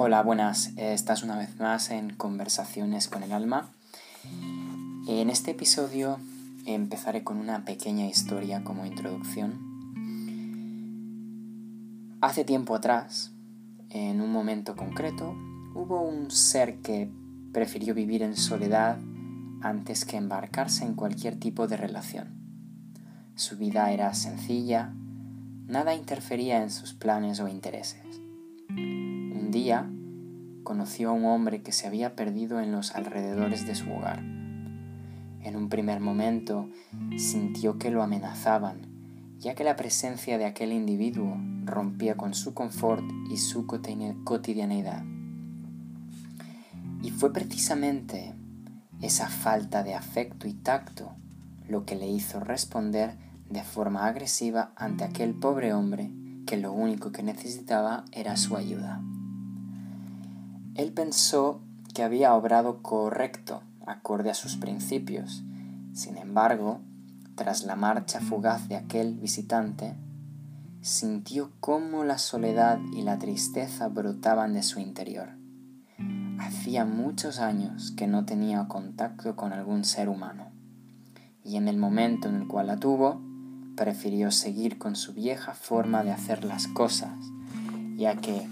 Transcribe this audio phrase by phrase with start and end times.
[0.00, 0.70] Hola, buenas.
[0.76, 3.68] Estás una vez más en Conversaciones con el Alma.
[5.08, 6.20] En este episodio
[6.66, 9.58] empezaré con una pequeña historia como introducción.
[12.20, 13.32] Hace tiempo atrás,
[13.90, 15.34] en un momento concreto,
[15.74, 17.10] hubo un ser que
[17.52, 18.98] prefirió vivir en soledad
[19.62, 22.28] antes que embarcarse en cualquier tipo de relación.
[23.34, 24.92] Su vida era sencilla,
[25.66, 28.27] nada interfería en sus planes o intereses.
[30.64, 34.20] Conoció a un hombre que se había perdido en los alrededores de su hogar.
[34.20, 36.70] En un primer momento
[37.18, 38.80] sintió que lo amenazaban,
[39.38, 45.04] ya que la presencia de aquel individuo rompía con su confort y su cotidianeidad.
[47.02, 48.34] Y fue precisamente
[49.02, 51.12] esa falta de afecto y tacto
[51.68, 53.18] lo que le hizo responder
[53.50, 56.10] de forma agresiva ante aquel pobre hombre
[56.46, 59.02] que lo único que necesitaba era su ayuda.
[60.78, 61.60] Él pensó
[61.92, 65.42] que había obrado correcto, acorde a sus principios.
[65.92, 66.80] Sin embargo,
[67.34, 69.96] tras la marcha fugaz de aquel visitante,
[70.80, 75.30] sintió cómo la soledad y la tristeza brotaban de su interior.
[76.38, 80.52] Hacía muchos años que no tenía contacto con algún ser humano,
[81.42, 83.20] y en el momento en el cual la tuvo,
[83.74, 87.18] prefirió seguir con su vieja forma de hacer las cosas,
[87.96, 88.46] ya que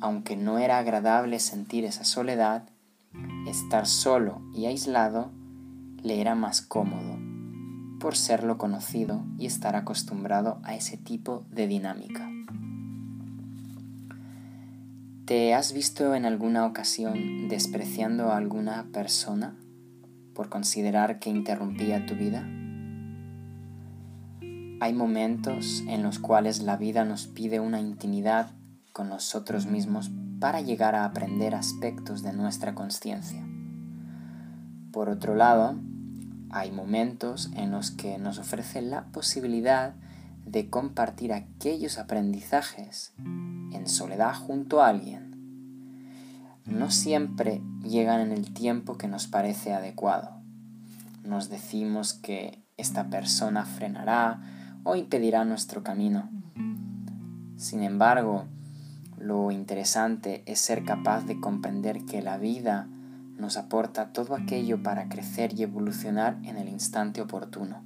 [0.00, 2.68] aunque no era agradable sentir esa soledad,
[3.46, 5.30] estar solo y aislado
[6.02, 7.18] le era más cómodo,
[7.98, 12.30] por serlo conocido y estar acostumbrado a ese tipo de dinámica.
[15.24, 19.56] ¿Te has visto en alguna ocasión despreciando a alguna persona
[20.32, 22.48] por considerar que interrumpía tu vida?
[24.80, 28.52] Hay momentos en los cuales la vida nos pide una intimidad
[28.98, 30.10] con nosotros mismos
[30.40, 33.46] para llegar a aprender aspectos de nuestra conciencia.
[34.90, 35.76] Por otro lado,
[36.50, 39.94] hay momentos en los que nos ofrece la posibilidad
[40.44, 46.58] de compartir aquellos aprendizajes en soledad junto a alguien.
[46.66, 50.40] No siempre llegan en el tiempo que nos parece adecuado.
[51.22, 54.40] Nos decimos que esta persona frenará
[54.82, 56.28] o impedirá nuestro camino.
[57.56, 58.48] Sin embargo,
[59.20, 62.88] lo interesante es ser capaz de comprender que la vida
[63.36, 67.82] nos aporta todo aquello para crecer y evolucionar en el instante oportuno.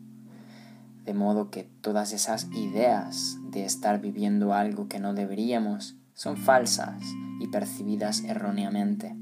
[1.04, 7.02] De modo que todas esas ideas de estar viviendo algo que no deberíamos son falsas
[7.40, 9.16] y percibidas erróneamente,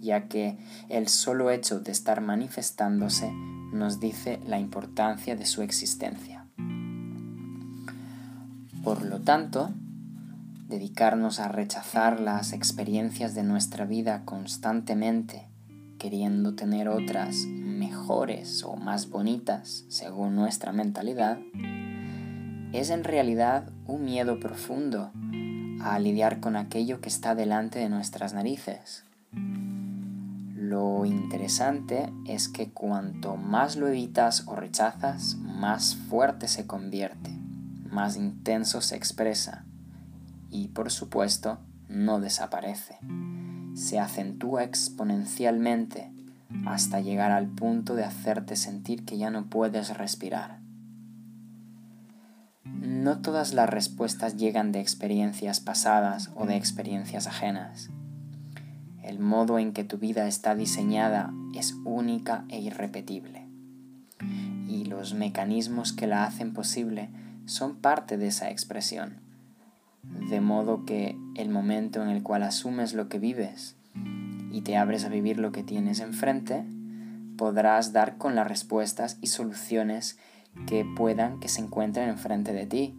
[0.00, 3.32] ya que el solo hecho de estar manifestándose
[3.72, 6.46] nos dice la importancia de su existencia.
[8.82, 9.72] Por lo tanto,
[10.68, 15.46] dedicarnos a rechazar las experiencias de nuestra vida constantemente,
[15.98, 21.38] queriendo tener otras mejores o más bonitas según nuestra mentalidad,
[22.72, 25.12] es en realidad un miedo profundo
[25.82, 29.04] a lidiar con aquello que está delante de nuestras narices.
[30.56, 37.30] Lo interesante es que cuanto más lo evitas o rechazas, más fuerte se convierte,
[37.90, 39.66] más intenso se expresa
[40.54, 42.96] y por supuesto no desaparece.
[43.74, 46.12] Se acentúa exponencialmente
[46.64, 50.60] hasta llegar al punto de hacerte sentir que ya no puedes respirar.
[52.62, 57.90] No todas las respuestas llegan de experiencias pasadas o de experiencias ajenas.
[59.02, 63.48] El modo en que tu vida está diseñada es única e irrepetible.
[64.68, 67.10] Y los mecanismos que la hacen posible
[67.44, 69.23] son parte de esa expresión
[70.28, 73.76] de modo que el momento en el cual asumes lo que vives
[74.50, 76.64] y te abres a vivir lo que tienes enfrente,
[77.36, 80.18] podrás dar con las respuestas y soluciones
[80.66, 82.94] que puedan que se encuentren enfrente de ti.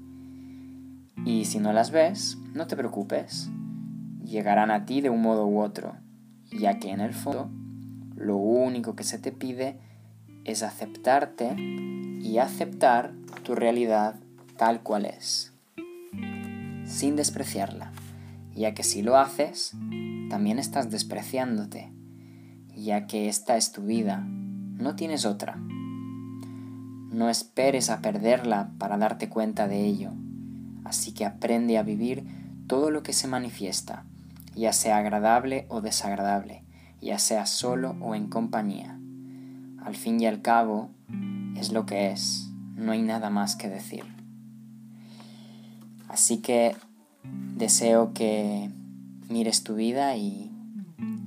[1.25, 3.49] Y si no las ves, no te preocupes,
[4.23, 5.95] llegarán a ti de un modo u otro,
[6.51, 7.49] ya que en el fondo
[8.15, 9.79] lo único que se te pide
[10.43, 13.13] es aceptarte y aceptar
[13.43, 14.15] tu realidad
[14.57, 15.54] tal cual es
[16.85, 17.91] sin despreciarla,
[18.53, 19.73] ya que si lo haces,
[20.29, 21.91] también estás despreciándote,
[22.75, 25.57] ya que esta es tu vida, no tienes otra.
[25.57, 30.11] No esperes a perderla para darte cuenta de ello,
[30.83, 32.25] así que aprende a vivir
[32.67, 34.03] todo lo que se manifiesta,
[34.55, 36.63] ya sea agradable o desagradable,
[37.01, 38.99] ya sea solo o en compañía.
[39.83, 40.89] Al fin y al cabo,
[41.55, 44.03] es lo que es, no hay nada más que decir.
[46.15, 46.73] Así que
[47.57, 48.71] deseo que
[49.27, 50.49] mires tu vida y,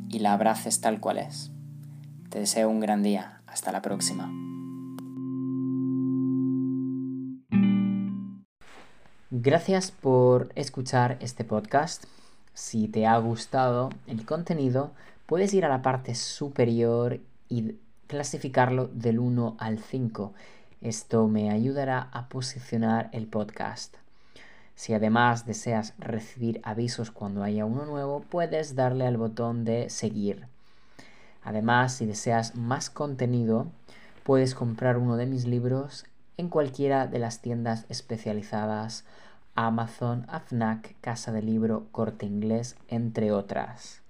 [0.09, 1.51] y la abraces tal cual es.
[2.31, 3.43] Te deseo un gran día.
[3.47, 4.33] Hasta la próxima.
[9.31, 12.05] Gracias por escuchar este podcast.
[12.55, 14.93] Si te ha gustado el contenido,
[15.27, 17.21] puedes ir a la parte superior
[17.51, 17.75] y
[18.07, 20.33] clasificarlo del 1 al 5.
[20.81, 23.99] Esto me ayudará a posicionar el podcast.
[24.79, 30.47] Si además deseas recibir avisos cuando haya uno nuevo, puedes darle al botón de seguir.
[31.43, 33.67] Además, si deseas más contenido,
[34.23, 39.05] puedes comprar uno de mis libros en cualquiera de las tiendas especializadas
[39.57, 44.01] Amazon, AFNAC, Casa de Libro, Corte Inglés, entre otras,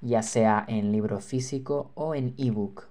[0.00, 2.84] ya sea en libro físico o en ebook,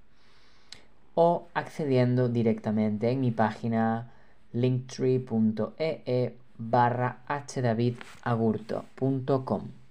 [1.14, 4.12] o accediendo directamente en mi página
[4.52, 9.85] linktree.ee barra hdavidagurto.com.